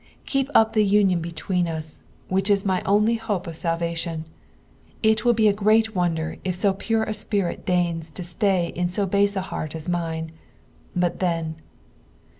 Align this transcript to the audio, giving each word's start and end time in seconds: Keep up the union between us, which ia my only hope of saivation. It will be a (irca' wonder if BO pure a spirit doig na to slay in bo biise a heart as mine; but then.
Keep 0.25 0.49
up 0.55 0.73
the 0.73 0.83
union 0.83 1.21
between 1.21 1.67
us, 1.67 2.01
which 2.27 2.49
ia 2.49 2.57
my 2.65 2.81
only 2.87 3.17
hope 3.17 3.45
of 3.45 3.53
saivation. 3.53 4.23
It 5.03 5.23
will 5.23 5.33
be 5.33 5.47
a 5.47 5.53
(irca' 5.53 5.93
wonder 5.93 6.37
if 6.43 6.59
BO 6.59 6.73
pure 6.73 7.03
a 7.03 7.13
spirit 7.13 7.67
doig 7.67 7.93
na 7.97 8.15
to 8.15 8.23
slay 8.23 8.69
in 8.69 8.87
bo 8.87 9.05
biise 9.05 9.35
a 9.35 9.41
heart 9.41 9.75
as 9.75 9.87
mine; 9.87 10.31
but 10.95 11.19
then. 11.19 11.53